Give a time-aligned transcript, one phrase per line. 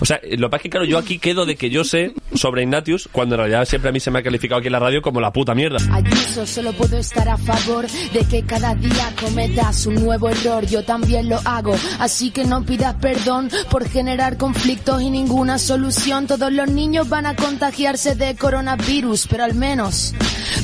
[0.00, 2.14] O sea, lo que pasa es que claro, yo aquí quedo de que yo sé
[2.34, 4.78] sobre Ignatius, cuando en realidad siempre a mí se me ha calificado aquí en la
[4.78, 5.78] radio como la puta mierda.
[5.92, 10.66] Ayuso, solo puedo estar a favor de que cada día cometas un nuevo error.
[10.66, 16.26] Yo también lo hago, así que no pidas perdón por generar conflictos y ninguna solución.
[16.26, 20.14] Todos los niños van a contagiarse de coronavirus, pero al menos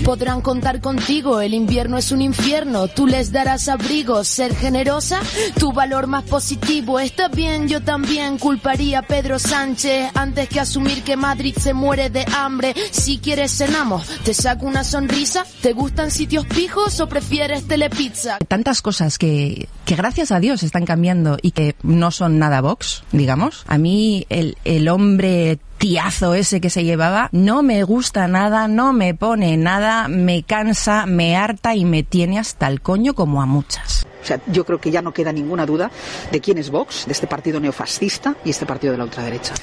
[0.05, 1.41] podrán contar contigo.
[1.41, 4.23] El invierno es un infierno, tú les darás abrigo.
[4.25, 5.21] Ser generosa,
[5.59, 7.01] tu valor más positivo.
[7.01, 8.68] Está bien, yo también culparía
[9.09, 12.75] Pedro Sánchez antes que asumir que Madrid se muere de hambre.
[12.91, 15.47] Si quieres cenamos, te saco una sonrisa.
[15.63, 18.37] ¿Te gustan sitios pijos o prefieres telepizza?
[18.47, 23.05] Tantas cosas que, que gracias a Dios están cambiando y que no son nada Vox,
[23.11, 23.65] digamos.
[23.69, 28.93] A mí el, el hombre tiazo ese que se llevaba no me gusta nada, no
[28.93, 33.47] me pone nada, me cansa, me harta y me tiene hasta el coño como a
[33.47, 34.08] muchas.
[34.23, 35.91] O sea, yo creo que ya no queda ninguna duda
[36.31, 39.55] de quién es Vox, de este partido neofascista y este partido de la ultraderecha.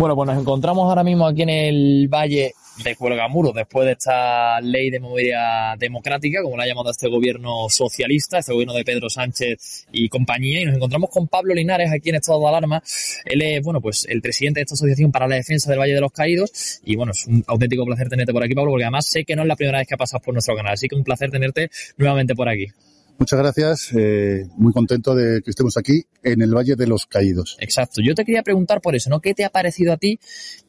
[0.00, 4.58] Bueno, pues nos encontramos ahora mismo aquí en el Valle de Cuelgamuros, después de esta
[4.62, 9.10] ley de memoria democrática, como la ha llamado este gobierno socialista, este gobierno de Pedro
[9.10, 12.82] Sánchez y compañía, y nos encontramos con Pablo Linares aquí en estado de alarma.
[13.26, 16.00] Él es, bueno, pues el presidente de esta asociación para la defensa del Valle de
[16.00, 19.26] los Caídos, y bueno, es un auténtico placer tenerte por aquí, Pablo, porque además sé
[19.26, 21.30] que no es la primera vez que pasas por nuestro canal, así que un placer
[21.30, 22.68] tenerte nuevamente por aquí.
[23.20, 23.92] Muchas gracias.
[23.94, 27.58] Eh, muy contento de que estemos aquí en el Valle de los Caídos.
[27.60, 28.00] Exacto.
[28.02, 29.20] Yo te quería preguntar por eso, ¿no?
[29.20, 30.18] ¿Qué te ha parecido a ti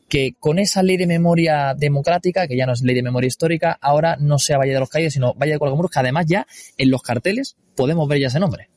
[0.10, 3.78] que con esa ley de memoria democrática, que ya no es ley de memoria histórica,
[3.80, 6.46] ahora no sea Valle de los Caídos, sino Valle de Colgamuros, que además ya
[6.78, 8.68] en los carteles podemos ver ya ese nombre?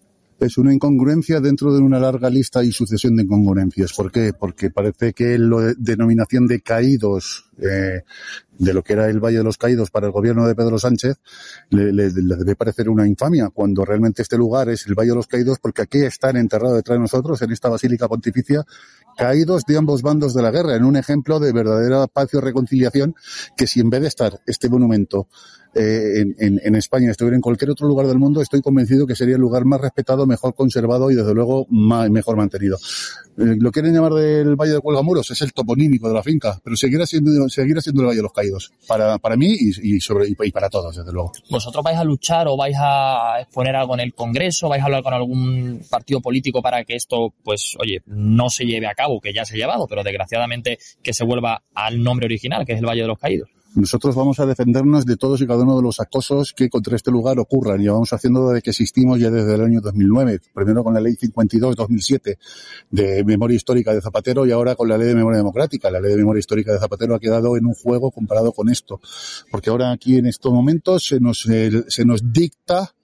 [0.41, 3.93] es una incongruencia dentro de una larga lista y sucesión de incongruencias.
[3.93, 4.33] ¿Por qué?
[4.33, 9.59] Porque parece que la denominación de caídos de lo que era el Valle de los
[9.59, 11.17] Caídos para el gobierno de Pedro Sánchez
[11.71, 15.59] le, debe parecer una infamia, cuando realmente este lugar es el Valle de los Caídos,
[15.61, 18.65] porque aquí están enterrados detrás de nosotros, en esta basílica pontificia,
[19.17, 23.15] caídos de ambos bandos de la guerra, en un ejemplo de verdadera paz y reconciliación,
[23.57, 25.29] que si en vez de estar este monumento
[25.75, 29.17] eh, en, en, en, España estuviera en cualquier otro lugar del mundo, estoy convencido que
[29.17, 32.79] sería el lugar más respetado, mejor conservado y desde luego mejor mantenido.
[33.37, 36.77] Eh, lo quieren llamar del Valle de Cuelgamuros, es el toponímico de la finca, pero
[36.77, 40.29] seguirá siendo, seguirá siendo el Valle de los Caídos, para, para mí y, y sobre,
[40.29, 41.33] y, y para todos, desde luego.
[41.51, 45.03] ¿Vosotros vais a luchar o vais a exponer algo en el Congreso, vais a hablar
[45.03, 49.33] con algún partido político para que esto, pues, oye, no se lleve a cabo, que
[49.33, 52.87] ya se ha llevado, pero desgraciadamente que se vuelva al nombre original, que es el
[52.87, 53.54] Valle de los Caídos?
[53.75, 57.11] Nosotros vamos a defendernos de todos y cada uno de los acosos que contra este
[57.11, 57.81] lugar ocurran.
[57.81, 60.41] Y vamos haciendo desde que existimos ya desde el año 2009.
[60.55, 62.39] Primero con la ley 52-2007
[62.91, 65.91] de memoria histórica de Zapatero y ahora con la ley de memoria democrática.
[65.91, 69.01] La ley de memoria histórica de Zapatero ha quedado en un juego comparado con esto.
[69.51, 72.95] Porque ahora aquí en estos momentos se nos, eh, se nos dicta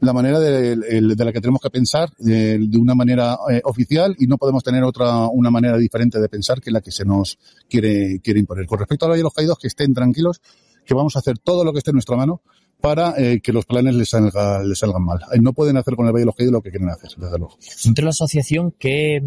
[0.00, 4.38] la manera de, la que tenemos que pensar de, una manera eh, oficial y no
[4.38, 8.40] podemos tener otra una manera diferente de pensar que la que se nos quiere quiere
[8.40, 8.66] imponer.
[8.66, 10.40] Con respecto a la de los caídos, que estén tranquilos,
[10.84, 12.42] que vamos a hacer todo lo que esté en nuestra mano
[12.80, 15.20] para eh, que los planes les, salga, les salgan mal.
[15.32, 17.38] Eh, no pueden hacer con el Valle de los Caídos lo que quieren hacer, desde
[17.38, 17.58] luego.
[17.84, 19.20] Dentro de la asociación, ¿qué,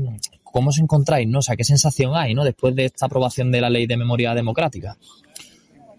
[0.43, 1.27] ¿cómo os encontráis?
[1.27, 1.39] ¿no?
[1.39, 2.43] O sea, ¿qué sensación hay ¿no?
[2.43, 4.97] después de esta aprobación de la ley de memoria democrática?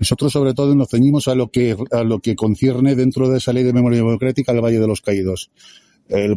[0.02, 3.52] Nosotros sobre todo nos ceñimos a lo que a lo que concierne dentro de esa
[3.52, 5.52] ley de memoria democrática al Valle de los Caídos.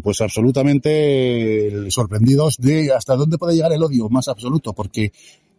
[0.04, 5.14] Pues absolutamente sorprendidos de hasta dónde puede llegar el odio más absoluto, porque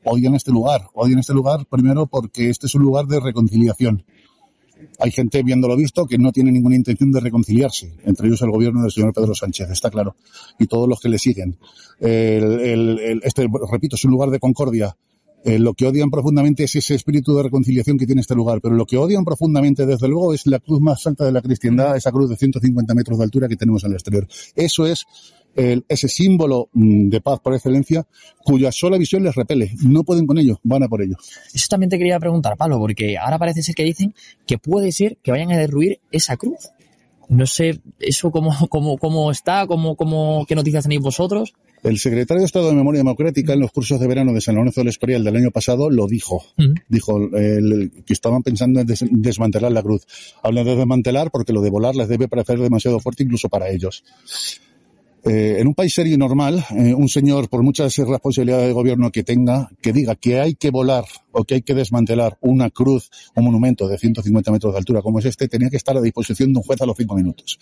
[0.04, 4.04] odian este lugar, odian este lugar primero porque este es un lugar de reconciliación.
[5.00, 8.82] Hay gente viéndolo visto que no tiene ninguna intención de reconciliarse, entre ellos el gobierno
[8.82, 10.14] del señor Pedro Sánchez, está claro,
[10.60, 11.58] y todos los que le siguen.
[11.98, 14.96] Este, repito, es un lugar de concordia,
[15.46, 18.74] eh, lo que odian profundamente es ese espíritu de reconciliación que tiene este lugar, pero
[18.74, 22.10] lo que odian profundamente, desde luego, es la cruz más alta de la cristiandad, esa
[22.10, 24.26] cruz de 150 metros de altura que tenemos en el exterior.
[24.56, 25.06] Eso es
[25.56, 28.06] ese símbolo mm, de paz por excelencia,
[28.44, 29.70] cuya sola visión les repele.
[29.84, 31.16] No pueden con ello, van a por ello.
[31.54, 34.14] Eso también te quería preguntar, Pablo, porque ahora parece ser que dicen
[34.46, 36.70] que puede ser que vayan a derruir esa cruz.
[37.28, 41.54] No sé, eso cómo, cómo, cómo está, cómo, cómo, qué noticias tenéis vosotros.
[41.86, 44.80] El secretario de Estado de Memoria Democrática en los cursos de verano de San Lorenzo
[44.80, 46.44] del Escorial del año pasado lo dijo.
[46.88, 50.04] Dijo el, que estaban pensando en des, desmantelar la cruz.
[50.42, 54.02] Hablan de desmantelar porque lo de volar les debe parecer demasiado fuerte incluso para ellos.
[55.24, 59.12] Eh, en un país serio y normal, eh, un señor, por muchas responsabilidades de gobierno
[59.12, 61.04] que tenga, que diga que hay que volar
[61.36, 65.18] o que hay que desmantelar una cruz, un monumento de 150 metros de altura como
[65.18, 67.58] es este, tenía que estar a disposición de un juez a los cinco minutos.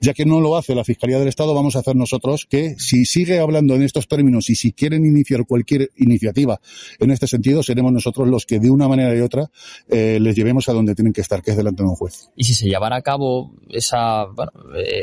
[0.00, 3.04] Ya que no lo hace la Fiscalía del Estado, vamos a hacer nosotros que si
[3.04, 6.60] sigue hablando en estos términos y si quieren iniciar cualquier iniciativa
[6.98, 9.50] en este sentido, seremos nosotros los que de una manera y otra
[9.88, 12.30] eh, les llevemos a donde tienen que estar, que es delante de un juez.
[12.34, 14.50] Y si se llevara a cabo esa, bueno,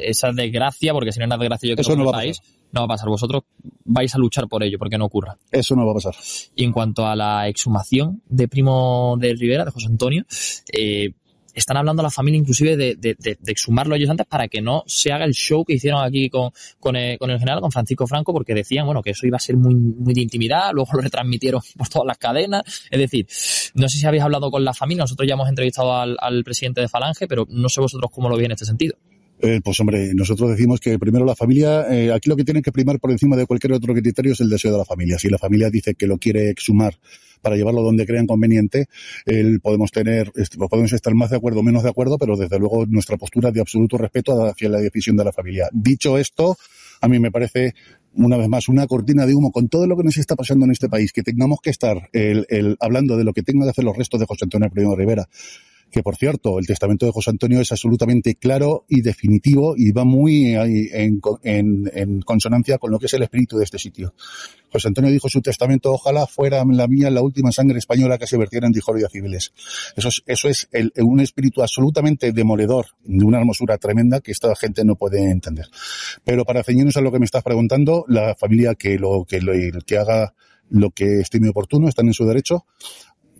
[0.03, 2.21] esa desgracia, porque si no es una desgracia yo creo Eso no que va a
[2.21, 2.41] país,
[2.71, 3.09] no va a pasar.
[3.09, 3.43] Vosotros
[3.85, 5.37] vais a luchar por ello, porque no ocurra.
[5.51, 6.15] Eso no va a pasar.
[6.55, 10.25] Y en cuanto a la exhumación de Primo de Rivera, de José Antonio,
[10.71, 11.11] eh,
[11.53, 14.83] están hablando a la familia inclusive de, de, de, exhumarlo ellos antes para que no
[14.87, 16.51] se haga el show que hicieron aquí con,
[16.95, 20.13] el, general, con Francisco Franco, porque decían, bueno, que eso iba a ser muy, muy
[20.13, 22.63] de intimidad, luego lo retransmitieron por todas las cadenas.
[22.89, 23.27] Es decir,
[23.75, 26.87] no sé si habéis hablado con la familia, nosotros ya hemos entrevistado al, presidente de
[26.87, 28.95] Falange, pero no sé vosotros cómo lo veis en este sentido.
[29.43, 32.71] Eh, pues hombre, nosotros decimos que primero la familia, eh, aquí lo que tiene que
[32.71, 35.17] primar por encima de cualquier otro criterio es el deseo de la familia.
[35.17, 36.95] Si la familia dice que lo quiere exhumar
[37.41, 38.87] para llevarlo donde crean conveniente,
[39.61, 40.31] podemos tener,
[40.69, 43.61] podemos estar más de acuerdo o menos de acuerdo, pero desde luego nuestra postura de
[43.61, 45.69] absoluto respeto hacia la decisión de la familia.
[45.71, 46.57] Dicho esto,
[47.01, 47.73] a mí me parece
[48.13, 50.71] una vez más, una cortina de humo con todo lo que nos está pasando en
[50.71, 53.85] este país, que tengamos que estar el, el, hablando de lo que tengan que hacer
[53.85, 55.27] los restos de José Antonio Primo Rivera,
[55.91, 60.05] que por cierto, el testamento de José Antonio es absolutamente claro y definitivo y va
[60.05, 64.13] muy en, en, en, consonancia con lo que es el espíritu de este sitio.
[64.71, 68.37] José Antonio dijo su testamento, ojalá fuera la mía la última sangre española que se
[68.37, 69.53] vertiera en discordia civiles.
[69.95, 74.55] Eso es, eso es el, un espíritu absolutamente demoledor, de una hermosura tremenda que esta
[74.55, 75.65] gente no puede entender.
[76.23, 79.53] Pero para ceñirnos a lo que me estás preguntando, la familia que lo, que lo,
[79.85, 80.33] que haga
[80.69, 82.65] lo que estime oportuno, están en su derecho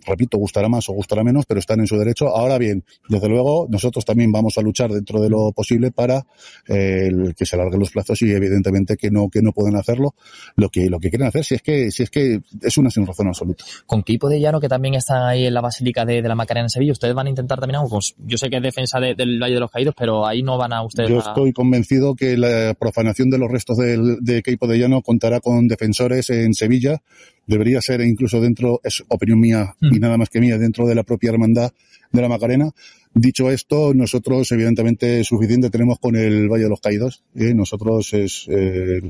[0.06, 2.28] repito, gustará más o gustará menos, pero están en su derecho.
[2.28, 6.26] Ahora bien, desde luego, nosotros también vamos a luchar dentro de lo posible para
[6.68, 10.14] eh, el que se alarguen los plazos y evidentemente que no, que no pueden hacerlo
[10.56, 13.06] lo que, lo que quieren hacer, si es que, si es que es una sin
[13.06, 13.64] razón absoluta.
[13.86, 16.66] Con Kipo de Llano, que también está ahí en la Basílica de, de la Macarena
[16.66, 19.14] en Sevilla, ustedes van a intentar también algo, pues yo sé que es defensa de,
[19.14, 21.20] del Valle de los Caídos, pero ahí no van a ustedes Yo a...
[21.20, 25.68] estoy convencido que la profanación de los restos de, de Keipo de Llano contará con
[25.68, 27.02] defensores en Sevilla,
[27.46, 29.94] debería ser incluso dentro, es opinión mía mm.
[29.94, 31.72] y nada más que mía, dentro de la propia hermandad
[32.12, 32.70] de la Macarena.
[33.14, 37.22] Dicho esto, nosotros evidentemente suficiente tenemos con el Valle de los Caídos.
[37.34, 37.52] ¿eh?
[37.52, 39.02] Nosotros es, eh,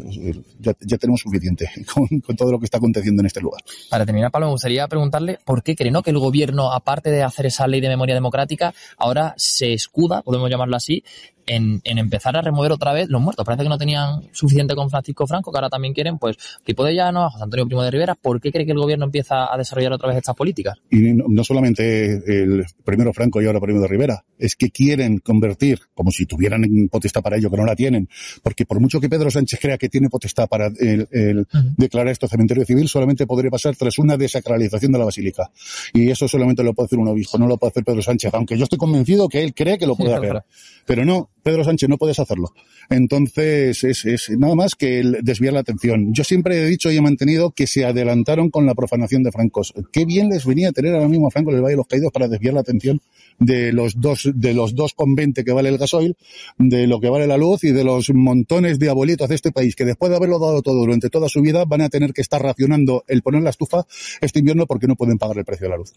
[0.59, 3.61] ya, ya, tenemos suficiente con, con, todo lo que está aconteciendo en este lugar.
[3.89, 6.03] Para terminar, Pablo, me gustaría preguntarle por qué cree ¿no?
[6.03, 10.51] que el gobierno, aparte de hacer esa ley de memoria democrática, ahora se escuda, podemos
[10.51, 11.05] llamarlo así,
[11.47, 13.45] en, en, empezar a remover otra vez los muertos.
[13.45, 16.95] Parece que no tenían suficiente con Francisco Franco, que ahora también quieren, pues, tipo de
[16.95, 18.15] Llano, a José Antonio Primo de Rivera.
[18.15, 20.79] ¿Por qué cree que el gobierno empieza a desarrollar otra vez estas políticas?
[20.91, 25.19] Y no, no solamente el primero Franco y ahora Primo de Rivera, es que quieren
[25.19, 28.09] convertir, como si tuvieran potestad para ello, que no la tienen,
[28.43, 31.75] porque por mucho que Pedro Sánchez crea que tiene potestad para el, el uh -huh.
[31.77, 35.51] declarar esto cementerio civil, solamente podría pasar tras una desacralización de la basílica.
[35.93, 38.57] Y eso solamente lo puede hacer un obispo, no lo puede hacer Pedro Sánchez, aunque
[38.57, 40.43] yo estoy convencido que él cree que lo puede hacer.
[40.85, 42.53] Pero no, Pedro Sánchez, no puedes hacerlo.
[42.89, 46.13] Entonces, es, nada más que el desviar la atención.
[46.13, 49.75] Yo siempre he dicho y he mantenido que se adelantaron con la profanación de francos.
[49.93, 51.87] Qué bien les venía a tener ahora mismo a Franco en el Valle de los
[51.87, 53.01] Caídos para desviar la atención
[53.39, 56.17] de los dos, de los dos con veinte que vale el gasoil,
[56.59, 59.75] de lo que vale la luz y de los montones de abuelitos de este país
[59.75, 62.43] que después de haberlo dado todo durante toda su vida van a tener que estar
[62.43, 63.87] racionando el poner la estufa
[64.21, 65.93] este invierno porque no pueden pagar el precio de la luz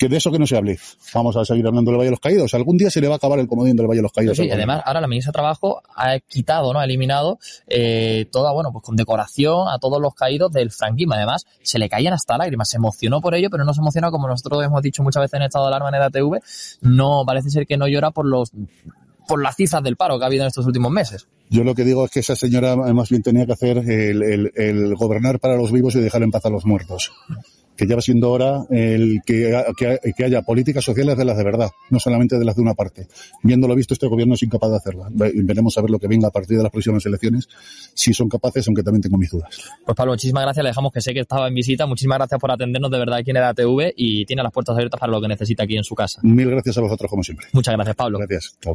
[0.00, 0.78] que de eso que no se hable.
[1.12, 2.54] Vamos a seguir hablando del Valle de los Caídos.
[2.54, 4.34] Algún día se le va a acabar el comodín del Valle de los Caídos.
[4.34, 6.80] Sí, además, ahora la ministra de Trabajo ha quitado, ¿no?
[6.80, 11.12] Ha eliminado eh, toda, bueno, pues con decoración a todos los caídos del franquismo.
[11.12, 12.70] Además, se le caían hasta lágrimas.
[12.70, 15.42] Se emocionó por ello, pero no se emociona como nosotros hemos dicho muchas veces en
[15.42, 16.40] estado de alarma en el ATV.
[16.80, 18.52] No, parece ser que no llora por los
[19.28, 21.28] por las cifras del paro que ha habido en estos últimos meses.
[21.50, 24.52] Yo lo que digo es que esa señora más bien tenía que hacer el, el,
[24.56, 27.12] el gobernar para los vivos y dejar en paz a los muertos
[27.76, 31.70] que ya va siendo hora el que, que, haya políticas sociales de las de verdad,
[31.88, 33.06] no solamente de las de una parte.
[33.42, 35.08] Viéndolo visto, este gobierno es incapaz de hacerla.
[35.10, 37.48] Veremos a ver lo que venga a partir de las próximas elecciones,
[37.94, 39.48] si son capaces, aunque también tengo mis dudas.
[39.84, 40.62] Pues Pablo, muchísimas gracias.
[40.62, 41.86] Le dejamos que sé que estaba en visita.
[41.86, 45.00] Muchísimas gracias por atendernos de verdad aquí en el ATV y tiene las puertas abiertas
[45.00, 46.20] para lo que necesita aquí en su casa.
[46.22, 47.46] Mil gracias a vosotros, como siempre.
[47.52, 48.18] Muchas gracias, Pablo.
[48.18, 48.58] Gracias.
[48.60, 48.74] Chao.